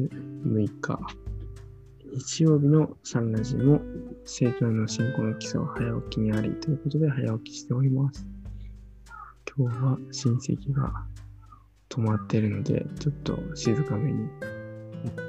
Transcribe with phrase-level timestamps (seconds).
[0.00, 0.98] 6日、
[2.14, 3.80] 日曜日のサンラジも
[4.24, 8.26] 成長の進行の基礎は早起きにありということで早起きしております。
[9.54, 10.92] 今日は親戚が
[11.90, 14.28] 泊まってるので、ちょっと静かめに、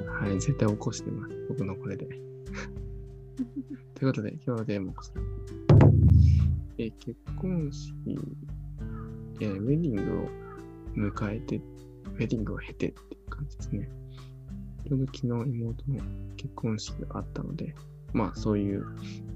[0.08, 1.36] はい、絶対起こしてます。
[1.50, 2.08] 僕のこれで。
[2.08, 2.18] とい
[4.04, 5.22] うことで、今日のテーマはこちら。
[6.78, 7.94] え結婚式、
[9.42, 10.30] えウェディングを
[10.96, 14.03] 迎えて、ウェディングを経てっていう感じですね。
[14.88, 16.00] ちょうど昨日妹の
[16.36, 17.74] 結婚式があったので、
[18.12, 18.86] まあそういう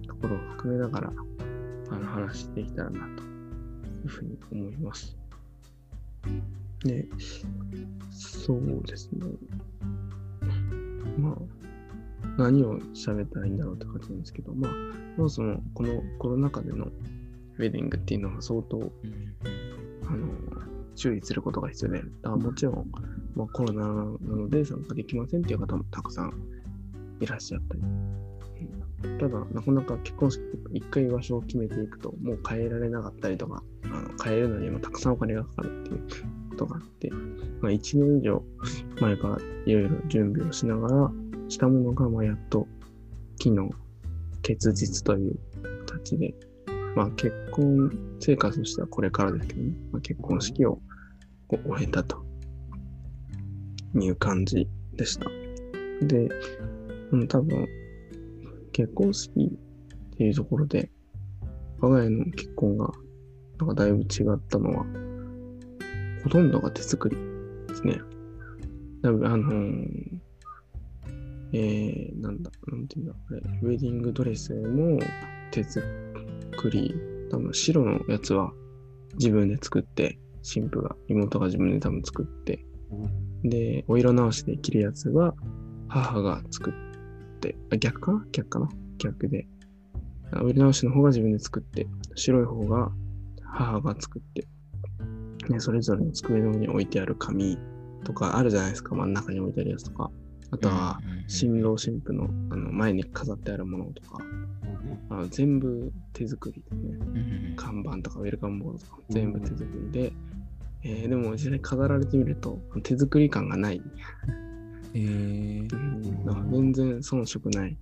[0.08, 1.14] ところを含めながら、
[1.90, 5.18] あの話していけたらなというふうに思います。
[6.84, 7.06] で、
[8.12, 9.26] そうですね。
[11.18, 11.36] まあ、
[12.38, 14.72] 何を喋ったらいいんだろうって感じなんですけど、まあ、
[15.18, 18.92] まあその、このコロナ禍でのウェディングっていうのは相当、
[20.08, 20.28] あの、
[20.98, 22.92] 注意することが必要で、だもちろん、
[23.36, 26.34] まあ、コロナなので参加できませんっていう方もたくさん
[27.22, 27.82] いらっしゃったり。
[29.20, 36.08] ただ、なかなか結婚式って一回場所を決めていくと、もう変えられなかったりとか、あの変えるのにもたくさんお金がかかるっていう
[36.50, 37.12] ことがあって、
[37.62, 38.44] まあ、1年以上
[39.00, 41.12] 前からいろいろ準備をしながら
[41.48, 42.68] したものが、まあ、やっと
[43.42, 43.70] 昨日、
[44.42, 45.38] 結実という
[45.86, 46.34] 形で、
[46.96, 50.80] まあ、結婚生活としてはこれからですけどね、まあ、結婚式を
[51.48, 52.24] こう終えたと
[53.96, 55.30] いう感じでした。
[56.02, 56.30] で、
[57.12, 57.68] うん、多分、
[58.72, 59.32] 結婚式
[60.14, 60.92] っていうところで、
[61.80, 62.92] 我が家の結婚が、
[63.60, 64.86] なんかだいぶ違ったのは、
[66.24, 67.16] ほとんどが手作り
[67.68, 68.00] ですね。
[69.02, 70.28] だいぶあのー
[71.54, 75.00] えー、なんだ、なんていうんだ、これ、ウェディングドレスも
[75.52, 75.86] 手作
[76.72, 76.94] り、
[77.32, 78.52] 多分白のやつは
[79.14, 82.64] 自分で作って、新婦が、妹が自分で多分作って、
[83.44, 85.36] で、お色直しで着るやつは
[85.90, 88.26] 母が作って、あ、逆かな？
[88.32, 88.70] 逆かな？
[88.98, 89.46] 逆で。
[90.32, 92.92] あお色直しの方が自分で作って、白い方が
[93.44, 94.48] 母が作って、
[95.50, 97.58] ね、それぞれの机の上に置いてある紙
[98.06, 100.10] とかあるじゃないですか、真ん中に置いてあるやつとか。
[100.50, 104.24] あとは、新郎新婦のあの前に飾ってあるものとか、
[105.10, 107.54] あの全部手作りですね。
[107.58, 110.14] 看板とかウェルカムボードとか全部手作りで、
[110.84, 113.82] えーでも実際飾られてみると手作り感がない。
[114.94, 117.78] えーうんだから全然遜色ない、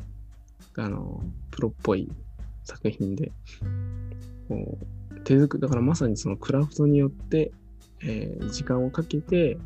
[0.77, 2.11] あの、プロっぽい
[2.63, 3.31] 作品で、
[4.47, 4.77] こ
[5.11, 7.51] う手作り、だからまさにそのクラフトによって、
[8.01, 9.57] えー時間をかけて、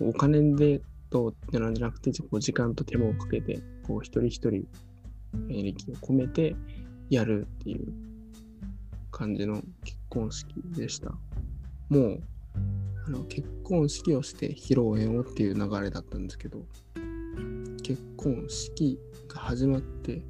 [0.00, 0.80] お金で
[1.10, 4.66] とってなんじゃなくて、こう時間と手間をかけて、こう一人一人、
[5.48, 6.56] えー力を込めて
[7.10, 7.92] やるっていう
[9.10, 11.10] 感じの結婚式でした。
[11.88, 12.22] もう、
[13.06, 16.58] あの結婚式をして披露宴をっていう流れだったんですけど、
[17.82, 18.98] 結婚式
[19.28, 20.22] が始まって、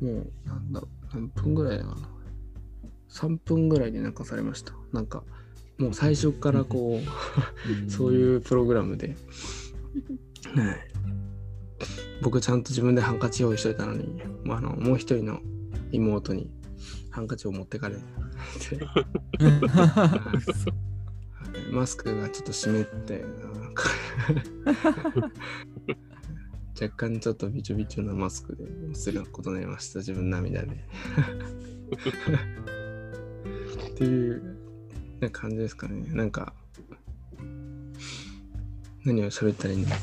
[0.00, 2.08] もう、なんだろう、何分ぐらいだかな。
[3.10, 4.72] 3分ぐらいで泣かされました。
[4.92, 5.24] なんか、
[5.78, 7.00] もう最初からこう、
[7.90, 9.16] そういうプログラムで、はい。
[12.22, 15.40] 僕ちゃんと自分でハンカチ用意しといたのに、まあ、あのもう一人の
[15.90, 16.50] 妹に
[17.10, 18.00] ハンカチを持ってかれて、
[19.66, 20.89] はい
[21.70, 23.84] マスクがちょっと湿って、なんか
[26.80, 30.84] 若干ちょっとびちょびちょなマスクですることになりました、自分涙で。
[33.90, 34.56] っていう
[35.20, 36.02] な感じですかね。
[36.14, 36.54] なんか、
[39.04, 39.96] 何を喋ったらいいんだ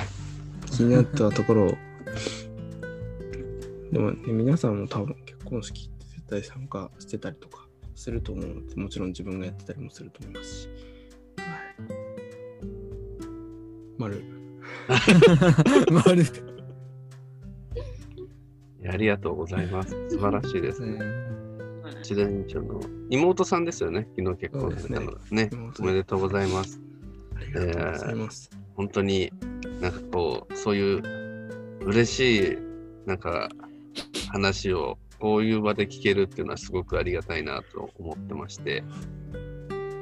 [0.67, 1.78] 気になったところを、
[3.91, 10.69] でも、ね、皆さんも多分結婚式って絶対参加してたりとかすると思うので、もちろん自分がやってたりもすると思いますし。
[13.97, 14.24] 丸。
[15.91, 16.23] まる
[18.82, 20.09] いやありがとうございます。
[20.09, 20.99] 素晴らしいですね。
[22.03, 22.79] 千田院長の
[23.09, 24.08] 妹さんですよね。
[24.16, 26.82] 昨日結婚されたのがね妹おめでとうございます。
[27.35, 28.49] ありがとうございます。
[28.76, 29.32] 本当に
[29.82, 31.03] なんかこう、そういう
[31.85, 32.58] 嬉しい
[33.05, 33.50] なんか
[34.32, 38.84] 話をこういう場で聞けるっていうのはすごくありがたいなと思ってまして、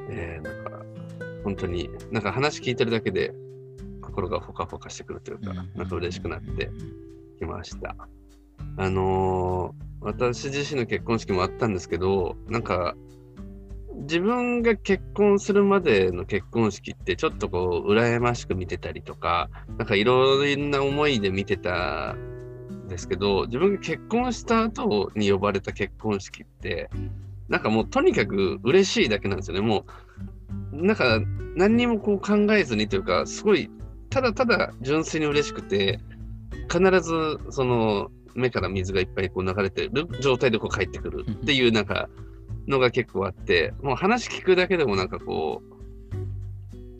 [0.09, 0.85] えー、なんか
[1.43, 3.33] 本当になんか話聞いてるだけで
[4.15, 6.71] 心がポカポカしてくるというか、なんか嬉しくなって
[7.37, 7.95] きました。
[8.77, 12.95] あのー私自身の結婚式もあったんですけど、なんか、
[14.03, 26.91] 自分が結婚するまでの結婚式ってちょっとこう、羨ましく見てたりとか、なんかいろんな思いで見てたんですけど、自分が結婚した後に呼ばれた結婚式って、
[27.49, 29.61] なんかもうとにかく嬉しいだけなんですよね。
[29.61, 29.85] も
[30.71, 31.19] う、なんか
[31.55, 33.71] 何にもこう考えずにというか、すごい
[34.15, 35.99] ただただ純粋に嬉しくて、
[36.71, 42.07] 必ずその目から水がいっぱいこう流れてる状態でこう帰ってくるっていうなんか
[42.65, 45.61] のが結構あって、もう話聞くだけでもなんかこ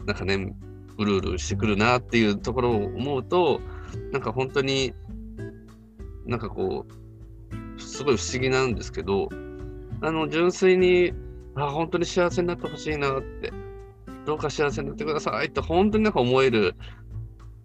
[0.04, 0.54] う、なんかね、
[0.98, 3.62] うるうるしてくるなっていうところを思うと、
[4.12, 4.94] なんか本当に
[6.26, 6.86] なんかこ
[7.78, 9.30] う、すごい不思議なんですけど、
[10.02, 11.14] あの、純粋に、
[11.56, 13.54] あ、本当に幸せになってほしいなって、
[14.26, 16.76] どうか幸せになってくださいって、本当になんか思える、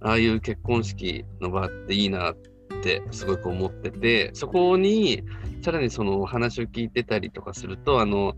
[0.01, 2.37] ああいう結婚式の場っていいなっ
[2.83, 5.23] て、すごく思ってて、そこに、
[5.63, 8.35] さらにそのお話を聞いてたりとかすると、あの、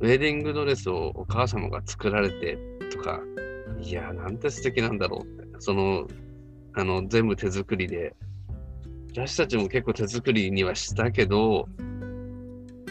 [0.00, 2.58] ウェディングドレスをお母様が作られて
[2.90, 3.20] とか、
[3.80, 6.06] いや、なんて素敵なんだろうって、その、
[6.74, 8.14] あの、全部手作りで、
[9.12, 11.68] 私たちも結構手作りにはしたけど、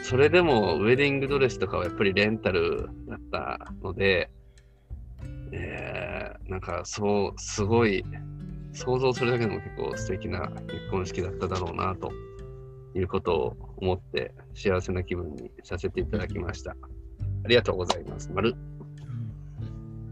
[0.04, 4.30] それでもウェディングドレスとかはやっぱりレンタルだったので、
[5.56, 8.04] えー、なんかそう、すごい、
[8.74, 12.12] 想像するだけでも結構素敵な結婚式だっただろうなと
[12.96, 16.72] いうことを思って幸せな気分にさせていただきました。
[16.72, 18.32] ありがとうございます。
[18.34, 18.56] 丸。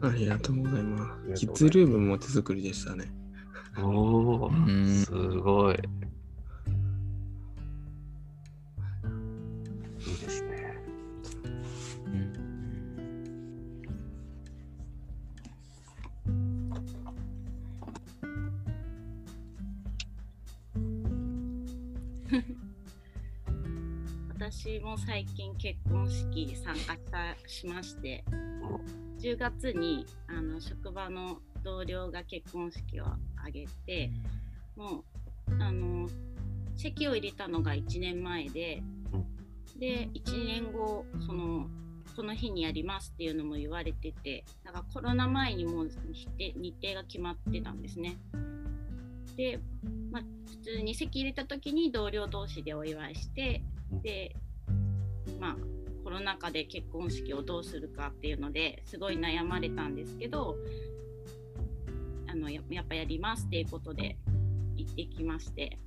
[0.03, 1.39] ありがとうございまありがとうございますす。
[1.39, 3.11] キッズルームも手作りでしたね。
[3.79, 5.77] おうんー、すごい
[24.91, 28.25] も最近結婚式参加したしまして
[29.21, 33.05] 10月にあの職場の同僚が結婚式を
[33.37, 34.11] 挙げて
[34.75, 35.05] も
[35.47, 36.09] うあの
[36.75, 38.83] 籍を入れたのが1年前で、
[39.79, 41.67] で1年後その
[42.13, 48.17] この日にやりますっていうのも言われててだからコロナ前にもう日程日程が決まってたんですね。
[49.37, 49.57] で、
[50.11, 53.63] まあ、普通に籍入れた時に同僚同士でお祝いして
[54.03, 54.35] で
[55.41, 55.57] まあ
[56.03, 60.55] コロナ禍で結婚式をどうするかっていうのですごい悩まれたんですけど
[62.27, 64.17] あのやっぱやりますっていうことで
[64.77, 65.77] 行ってきまして。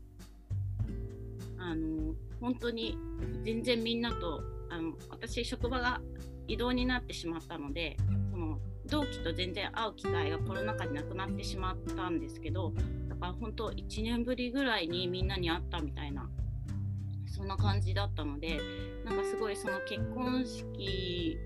[1.65, 2.99] あの本当に
[3.43, 5.99] 全然みんなとあの私職場が
[6.47, 7.97] 異動になってしまったので
[8.31, 12.75] その同期と全然会う機会がコロナ禍でなくなってしまったんですけど
[13.09, 16.29] だから本当1年ぶりぐらいにみんなに会ったみたいな
[17.35, 18.61] そんな感じだったので
[19.05, 21.37] なんかすごいその結婚式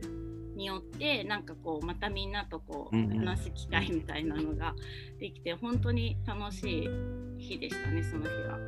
[0.54, 4.74] によってなんかこうまたみんなとこう話す機会みたいなのが
[5.18, 6.88] できて本当に楽しい
[7.38, 8.58] 日でしたねその日は。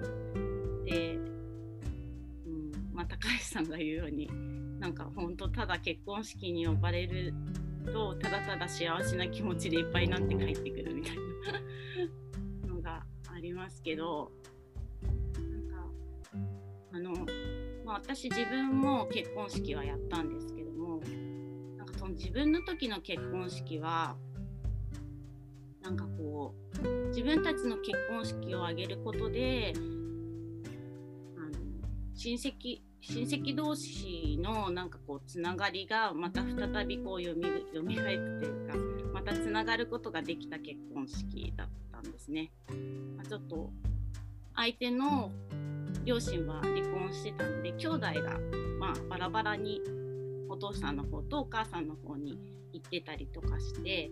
[0.87, 1.17] で、
[2.47, 4.31] うんまあ、高橋さんが言うように
[4.79, 7.35] なんか本当ただ結婚式に呼ばれる
[7.93, 11.17] とただただ幸せな気持ちでいっぱいになって帰ってくるみたい
[12.65, 13.03] なのが
[13.35, 14.31] ありますけど
[16.93, 17.13] あの、
[17.85, 21.01] まあ、私自分も結婚式はやったんですけども
[21.77, 24.17] なんかその自分の時の結婚式は
[25.83, 31.51] なんかこう自分たちの結婚式を挙げることであの
[32.15, 38.77] 親戚親戚同士のなんかこうつながりがまた再びこうよみよみがえるというか
[39.15, 42.53] またつながることができた結婚式だったんですね。
[43.17, 43.71] まあ、ちょっと
[44.55, 45.33] 相手の
[46.05, 48.13] 両親は離婚してたので兄弟が
[48.79, 49.81] まあバラバラに
[50.49, 52.39] お父さんの方とお母さんの方に
[52.73, 54.11] 行ってたりとかして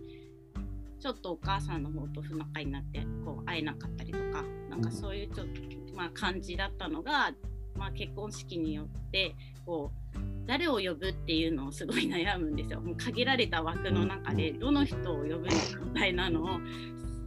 [0.99, 7.31] ちょっとお母さんの方と不仲になってこう会えなかったりとかなんかそういうちょっと、まあ、感じだったのが、
[7.75, 12.81] まあ、結婚式によってこう誰を呼ぶっていうのをすごい悩むんですよ。
[12.81, 15.47] もう限られた枠の中でどの人を呼ぶのか
[15.93, 16.47] みたいなのを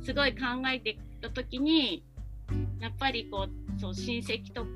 [0.02, 2.04] すごい考えてた時に
[2.82, 4.66] やっぱりこうそう親戚と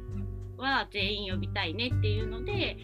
[0.57, 2.77] は全員呼びたいねっていうので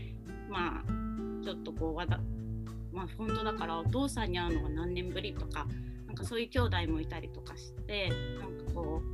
[0.50, 2.20] まあちょっとこうわだ
[2.92, 5.68] まあ本当だからお父さんに会うのが何年ぶりとか
[6.08, 8.10] なんかそういう兄弟もいたりとかして
[8.40, 9.10] なんかこう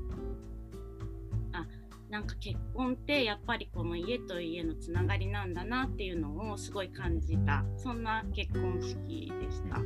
[1.52, 1.66] あ
[2.08, 9.82] なんか結婚ってやっぱりこの家と家のつながりなんだなっていうのをすごい感じたそんな結婚式でした。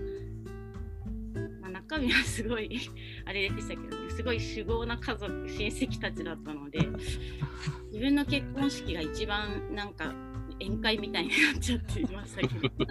[1.92, 2.80] まあ、中身はすごい
[3.26, 4.10] あれでしたけどね。
[4.10, 6.78] すごい主豪な家族親戚たちだったので
[7.92, 10.14] 自分の結婚式が一番なんか
[10.62, 12.86] 宴会みたいになっちゃっていましたけど。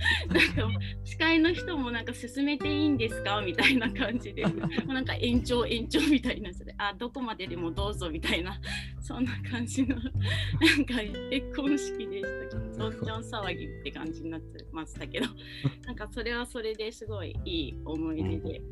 [0.28, 4.46] なんか司会の人もなんか進めていいんですかみたいな感じで。
[4.46, 4.52] も
[4.88, 6.74] うなんか延長延長みたいなで。
[6.78, 8.58] あどこまででもどうぞみたいな。
[9.00, 9.96] そんな感じの。
[9.96, 10.94] なんか
[11.30, 15.26] 結婚式でしたけどどんちょん騒ぎって感じになってましたけど。
[15.84, 18.62] なんかそれはそれですごいいい思い出で。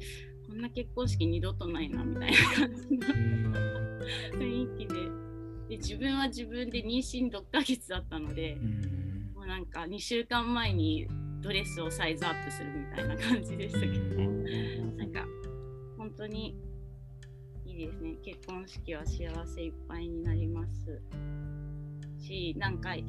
[0.48, 3.06] こんな結婚式二度とないなみたいな感じの
[4.38, 5.27] 雰囲気で
[5.68, 9.30] で自分は自分で妊娠6ヶ月だったのでうん。
[9.34, 11.06] もうなんか2週間前に
[11.40, 13.92] ドレスをサイズアップするみたいな感じでしたけど。
[14.96, 15.24] なんか
[15.96, 16.56] 本当に
[17.64, 18.16] いいですね。
[18.24, 21.00] 結婚式は幸せいっぱいになります。
[22.18, 23.00] しなんかそ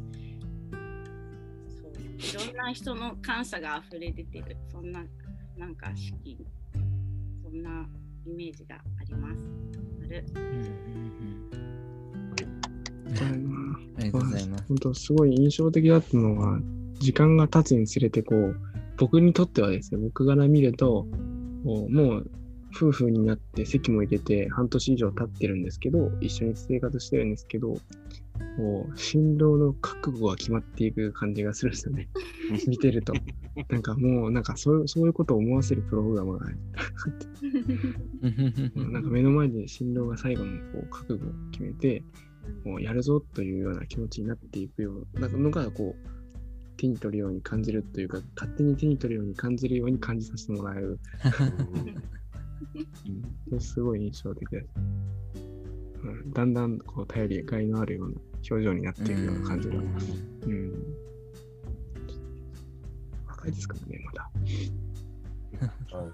[1.88, 1.92] う
[2.44, 4.58] いろんな人の感謝が溢れ出てる。
[4.72, 5.04] そんな
[5.58, 6.46] なんか式
[7.42, 7.88] そんな
[8.26, 9.44] イメージがあります。
[10.04, 10.26] ある。
[10.36, 10.46] うんう
[11.26, 11.29] ん
[13.16, 14.64] はいうんありがとうございます。
[14.68, 16.60] 本当すごい印象的だったのが、
[17.00, 18.56] 時間が経つにつれて、こう、
[18.98, 21.08] 僕にとってはですね、僕から見ると、
[21.64, 22.30] もう
[22.76, 27.74] 夫婦になって籍も入れて半年以上経ってるんですけど、一緒に生活してるんですけど、
[28.58, 32.10] こう、新郎の覚悟が決まっていく感じがするんですよね。
[32.68, 33.14] 見てると。
[33.70, 36.58] なんかもう、なんかそうそういうことを思わせるプログラムがある
[38.92, 42.04] なんか目の前で新郎が最後のこう覚悟を決めて、
[42.66, 46.10] もうやるぞというような気持ちになっていくようなのがこう
[46.78, 51.00] 手に取るように感じるというか勝手に手に取るように感じるように感じさせてもらえる、
[53.52, 54.68] うん、すごい印象的です、
[56.04, 58.16] うん、だんだんこう頼りがいのあるような
[58.50, 60.74] 表情になっていくような感じが、うん、
[63.28, 64.32] 若いですからねまだ
[65.98, 66.12] はい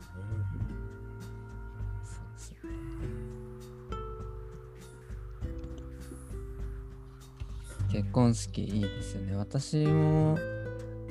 [7.96, 9.38] 結婚式いいですよね。
[9.38, 10.38] 私も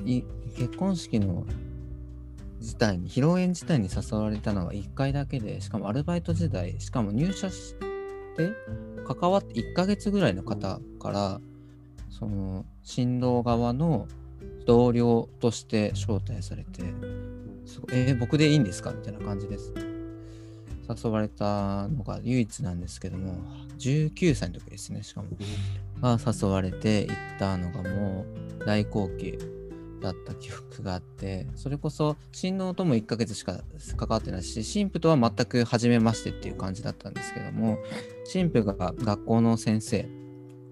[0.05, 0.21] い
[0.55, 1.43] 結婚式の
[2.59, 8.51] 自体に、披露宴自体に誘われたのは1回だけで、しかもアルバイト時代、しかも入社して
[9.07, 11.41] 関わって1ヶ月ぐらいの方から、
[12.11, 14.07] その新郎側の
[14.67, 16.83] 同僚として招待されて、
[17.65, 18.91] すごえー僕でいいんですか？
[18.91, 19.73] みたいな感じです。
[20.87, 23.39] 誘われたのが唯一なんですけども、
[23.79, 25.29] 19歳の時ですね、しかも。
[26.01, 28.25] が誘われて行ったのがも
[28.61, 29.37] う大号泣
[30.01, 33.61] だった記憶があって、それこそ新郎とも1ヶ月しか
[33.97, 37.79] 関わってないし、新婦とは全く初めましてっていう感じだったんですけども、
[38.25, 40.07] 新婦が学校の先生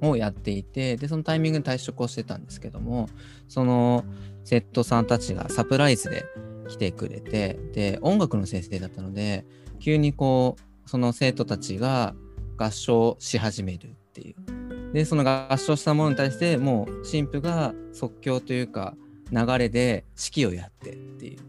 [0.02, 3.10] をやっていて、で、そのタイミングで退職をしてたんですけども、
[3.48, 4.06] その
[4.44, 6.26] 生徒さんたちがサプライズで
[6.68, 9.46] 来てくれて、で、音楽の先生だったので、
[9.80, 12.14] 急にこう、その生徒たちが
[12.58, 14.63] 合唱し始めるっていう。
[14.94, 18.96] で、その合唱したものに対して、もう新婦が即興というか、
[19.32, 21.40] 流れで指揮をやってっていう。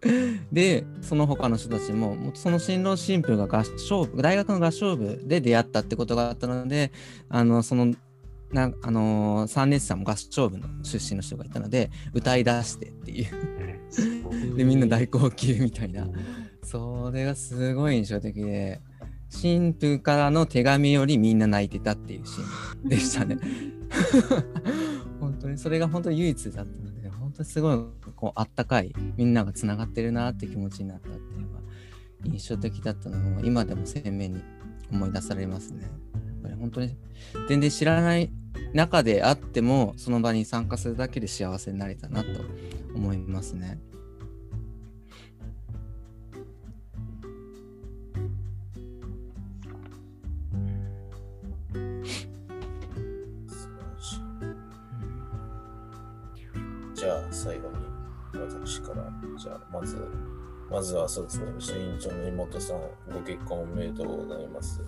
[0.52, 6.92] で、その他の人たちも、その新郎新婦が合唱部、大学の合唱部で出会ったってことがあったので、
[7.28, 7.94] あの、その、
[8.52, 13.28] なあのー、3年生さんも合唱部の出身の人がいたので、歌い出してっていう。
[14.56, 16.06] で、みんな大号泣みたいな。
[16.62, 18.80] それがすごい印象的で、
[19.28, 23.38] 新婦からの手紙よりみんな泣いてたっていうシーン でしたね。
[25.20, 27.78] 本当にそれが本当に唯一だったので、本当にすごい
[28.14, 31.60] こうあったかい、みんながつながってるなって気持ちになったっていうのが
[32.24, 34.40] 印象的だったのを今でも鮮明に
[34.90, 35.90] 思い出されますね。
[36.58, 36.96] 本当に
[37.48, 38.30] 全然知らない
[38.72, 42.28] 中であっても、その場に参加するだけで幸せになれたなと
[42.94, 43.78] 思いますね。
[59.80, 60.08] まず
[60.70, 62.80] まずはそうですね主任長の妹さん
[63.12, 64.82] ご結婚おめでとうございます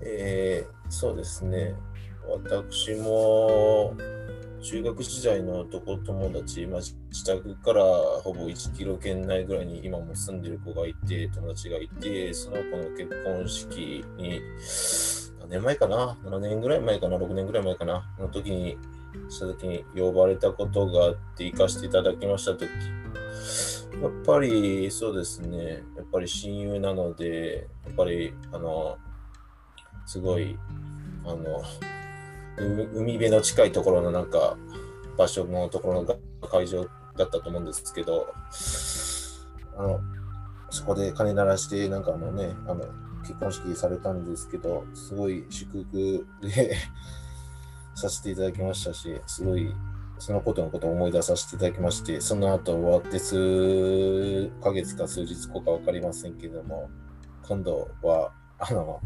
[0.00, 1.74] えー、そうですね
[2.28, 3.94] 私も
[4.60, 7.82] 中学時代の男友達、まあ、自宅から
[8.22, 14.40] ほぼ1キロ圏内ぐらいに今も住んでる子がいて友達がいてその子の結婚式に
[15.40, 18.04] 何年前かな ?7 年ぐらい前かな ?6 年ぐらい前かな？
[18.18, 18.76] の時に、
[19.30, 22.68] した時に呼ばれたことがあって行かせていただきました時
[24.02, 28.96] やっぱりそうですね、やっぱり親友なので、やっぱりあの、
[30.06, 30.56] すごい、
[31.24, 31.62] あの、
[32.94, 34.56] 海辺の近いところのなんか
[35.16, 36.84] 場所のところの会場
[37.16, 38.32] だったと思うんですけど、
[39.76, 40.00] あの、
[40.70, 42.84] そこで鐘鳴らして、なんかあのね、あの、
[43.22, 46.76] 結婚式されたんですけど、すごい祝福で
[47.96, 49.74] させていただきましたし、すごい
[50.18, 56.90] そのことのことを思い出させていただきまして、その後終わって数ヶ月か数日後か分かりませんけども、
[57.42, 59.00] 今度は、あの、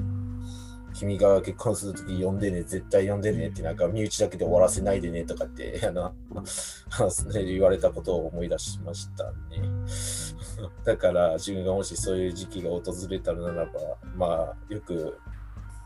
[0.95, 6.15] 君が結婚するとき呼んでね、絶対呼んでねって、なんか身内だけで終わらせないでねとかって、 あの、
[7.33, 9.33] 言われたことを思い出しましたね。
[10.85, 13.73] だから自分がもしそういう時期が訪れたらならば、
[14.17, 15.19] まあ、よく、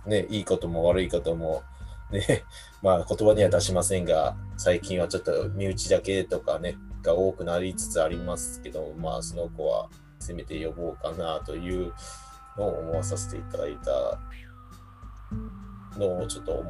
[0.06, 1.62] ね、いいことも悪いことも、
[2.10, 2.44] ね、
[2.82, 11.92] まあ言葉には出しませんが、最近はちょっと身内だけとかね、が多くなりつつありますけど、まあその子はせめて呼ぼうかなという
[12.56, 14.18] のを思わさせていただいた
[15.98, 16.64] のをちょっと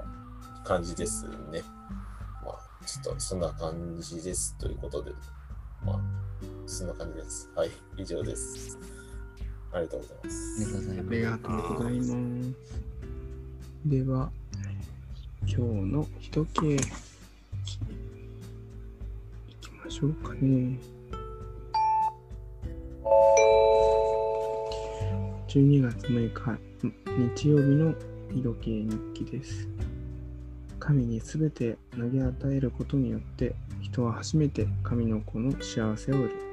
[0.64, 1.62] 感じですね。
[2.44, 5.12] まあちょっとそんな感じですということで、
[5.84, 6.00] まあ
[6.66, 7.50] そんな感じです。
[7.54, 8.78] はい、以上です。
[9.72, 10.62] ありがとうございます。
[10.62, 11.08] ありがとうございます。
[11.08, 12.76] ありがとうございます。
[13.86, 14.30] では、
[15.48, 16.78] 今日の一系い
[19.60, 20.76] きましょうかね。
[25.48, 26.58] 12月6日
[27.34, 27.94] 日曜日の
[28.34, 29.68] 色系日記です。
[30.80, 36.46] 神にすべて投げ与えることによって人は初めて神の子の幸せを得る。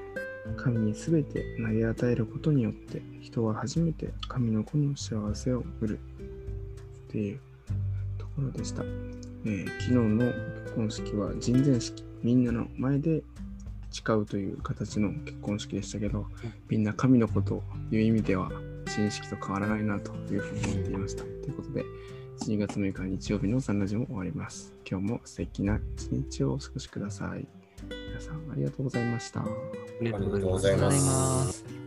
[0.55, 5.99] 神にすべて投げ与えることによって人は初めて神の子の幸せを得る
[7.07, 7.39] っていう
[8.35, 12.03] ころでした、えー昨日の結婚式は人前式。
[12.23, 13.21] みんなの前で
[13.91, 16.25] 誓うという形の結婚式でしたけど
[16.69, 17.61] みんな神の子と
[17.91, 18.49] いう意味では
[18.87, 21.23] 新式と変わらないなというふうに思っていました。
[21.23, 21.83] ということで
[22.39, 24.73] 12月6日日曜日のサンラジも終わります。
[24.89, 27.45] 今日も素敵な一日をお過ごしください。
[27.89, 29.41] 皆さんありがとうございました。
[29.41, 29.45] あ
[30.01, 31.82] りがとうございます。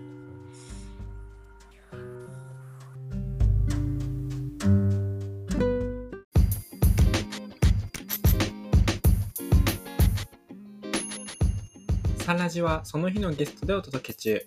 [12.56, 14.46] ジはその日のゲストでお届け中。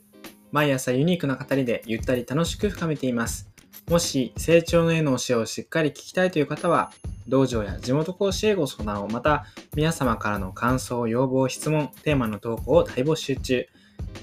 [0.51, 3.51] 毎朝ユニークな語りでゆったり楽しく深めています。
[3.87, 6.91] もし成長の絵の教えをしっかり聞きたいという方は、
[7.27, 9.45] 道場や地元講師へご相談を、また
[9.75, 13.67] 皆様からの感想、要望、質問、テーマの投稿を大募集中。